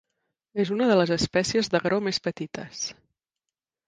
[0.61, 2.81] És una de les espècies d'agró més petites.